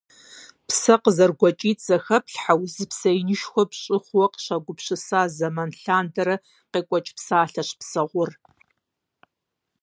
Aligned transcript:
Псэ 0.67 0.95
къызэрыгуэкӀитӀ 1.03 1.83
зэхэплъхьэу 1.87 2.61
зы 2.73 2.85
псэ 2.91 3.09
инышхуэ 3.19 3.63
пщӀы 3.69 3.97
хъууэ 4.03 4.25
къыщагупсыса 4.31 5.19
зэман 5.37 5.71
лъандэрэ 5.81 6.35
къекӀуэкӀ 6.71 7.11
псалъэщ 7.17 7.69
псэгъур. 7.79 8.31